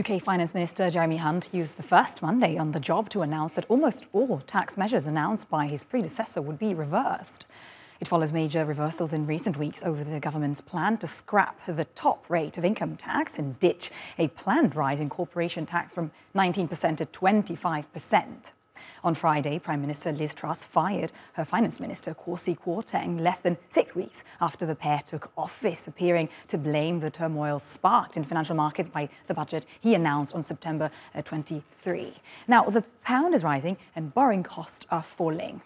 [0.00, 3.66] UK Finance Minister Jeremy Hunt used the first Monday on the job to announce that
[3.68, 7.44] almost all tax measures announced by his predecessor would be reversed.
[8.00, 12.24] It follows major reversals in recent weeks over the government's plan to scrap the top
[12.30, 17.04] rate of income tax and ditch a planned rise in corporation tax from 19% to
[17.04, 18.52] 25%.
[19.04, 23.94] On Friday, Prime Minister Liz Truss fired her Finance Minister Kwasi Kwarteng less than six
[23.94, 28.88] weeks after the pair took office, appearing to blame the turmoil sparked in financial markets
[28.88, 32.14] by the budget he announced on September uh, 23.
[32.48, 35.62] Now, the pound is rising and borrowing costs are falling.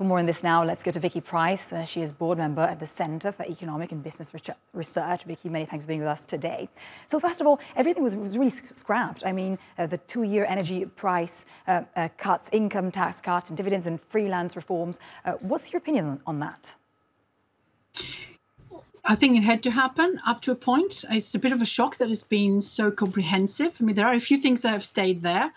[0.00, 1.74] For more on this now, let's go to Vicky Pryce.
[1.74, 4.32] Uh, she is board member at the Centre for Economic and Business
[4.72, 5.24] Research.
[5.24, 6.70] Vicky, many thanks for being with us today.
[7.06, 9.26] So first of all, everything was, was really scrapped.
[9.26, 13.86] I mean, uh, the two-year energy price uh, uh, cuts, income tax cuts, and dividends
[13.86, 15.00] and freelance reforms.
[15.26, 16.74] Uh, what's your opinion on, on that?
[19.04, 21.04] I think it had to happen up to a point.
[21.10, 23.76] It's a bit of a shock that it's been so comprehensive.
[23.78, 25.52] I mean, there are a few things that have stayed there.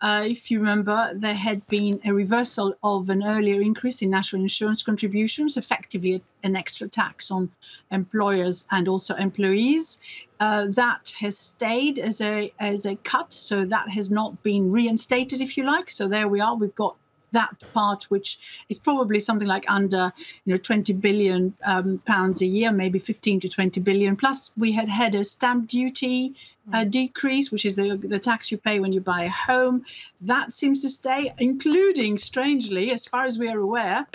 [0.00, 4.42] Uh, if you remember, there had been a reversal of an earlier increase in national
[4.42, 7.50] insurance contributions, effectively an extra tax on
[7.90, 10.00] employers and also employees.
[10.40, 15.40] Uh, that has stayed as a as a cut, so that has not been reinstated,
[15.40, 15.88] if you like.
[15.88, 16.54] So there we are.
[16.54, 16.96] We've got
[17.34, 20.12] that part, which is probably something like under
[20.44, 24.16] you know 20 billion um, pounds a year, maybe 15 to 20 billion.
[24.16, 26.34] Plus, we had had a stamp duty
[26.72, 29.84] uh, decrease, which is the, the tax you pay when you buy a home.
[30.22, 34.06] That seems to stay, including, strangely, as far as we are aware,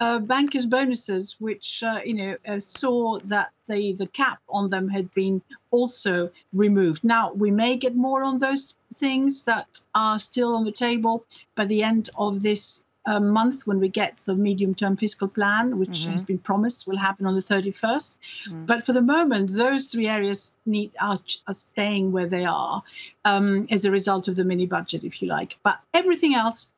[0.00, 4.88] uh, bankers' bonuses, which uh, you know uh, saw that the the cap on them
[4.88, 7.04] had been also removed.
[7.04, 11.64] Now we may get more on those things that are still on the table by
[11.64, 15.90] the end of this a month when we get the medium term fiscal plan, which
[15.90, 16.10] mm-hmm.
[16.12, 18.18] has been promised will happen on the 31st.
[18.18, 18.64] Mm-hmm.
[18.66, 21.16] But for the moment, those three areas need are,
[21.46, 22.82] are staying where they are
[23.24, 25.56] um, as a result of the mini budget, if you like.
[25.62, 26.72] But everything else,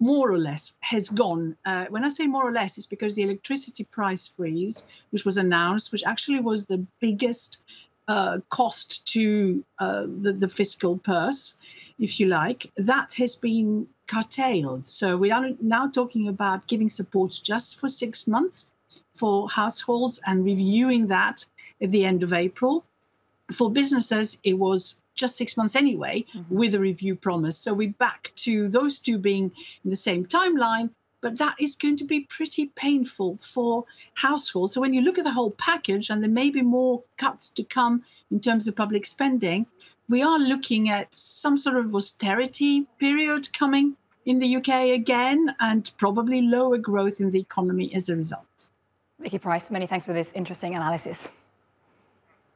[0.00, 1.56] more or less, has gone.
[1.64, 5.38] Uh, when I say more or less, it's because the electricity price freeze, which was
[5.38, 7.58] announced, which actually was the biggest
[8.06, 11.56] uh, cost to uh, the, the fiscal purse,
[11.98, 14.88] if you like, that has been curtailed.
[14.88, 18.72] So we are now talking about giving support just for six months
[19.12, 21.44] for households and reviewing that
[21.82, 22.84] at the end of April.
[23.52, 26.54] For businesses, it was just six months anyway, mm-hmm.
[26.54, 27.58] with a review promise.
[27.58, 29.52] So we're back to those two being
[29.84, 30.90] in the same timeline,
[31.20, 33.84] but that is going to be pretty painful for
[34.14, 34.72] households.
[34.72, 37.64] So when you look at the whole package, and there may be more cuts to
[37.64, 39.66] come in terms of public spending,
[40.08, 45.90] we are looking at some sort of austerity period coming in the UK again, and
[45.96, 48.68] probably lower growth in the economy as a result.
[49.18, 51.32] Vicky Pryce, many thanks for this interesting analysis.